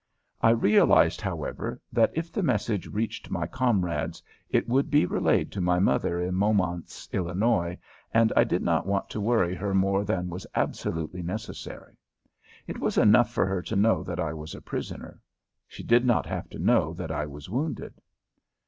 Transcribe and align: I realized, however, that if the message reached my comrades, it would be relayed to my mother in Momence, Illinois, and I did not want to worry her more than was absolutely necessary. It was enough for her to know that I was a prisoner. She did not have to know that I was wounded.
I 0.41 0.49
realized, 0.49 1.21
however, 1.21 1.79
that 1.93 2.11
if 2.15 2.31
the 2.31 2.41
message 2.41 2.87
reached 2.87 3.29
my 3.29 3.45
comrades, 3.45 4.23
it 4.49 4.67
would 4.67 4.89
be 4.89 5.05
relayed 5.05 5.51
to 5.51 5.61
my 5.61 5.77
mother 5.77 6.19
in 6.19 6.33
Momence, 6.33 7.07
Illinois, 7.13 7.77
and 8.11 8.33
I 8.35 8.43
did 8.43 8.63
not 8.63 8.87
want 8.87 9.11
to 9.11 9.21
worry 9.21 9.53
her 9.53 9.75
more 9.75 10.03
than 10.03 10.27
was 10.27 10.47
absolutely 10.55 11.21
necessary. 11.21 11.97
It 12.65 12.79
was 12.79 12.97
enough 12.97 13.31
for 13.31 13.45
her 13.45 13.61
to 13.61 13.75
know 13.75 14.01
that 14.01 14.19
I 14.19 14.33
was 14.33 14.55
a 14.55 14.61
prisoner. 14.63 15.21
She 15.67 15.83
did 15.83 16.03
not 16.03 16.25
have 16.25 16.49
to 16.49 16.57
know 16.57 16.95
that 16.95 17.11
I 17.11 17.27
was 17.27 17.47
wounded. 17.47 18.01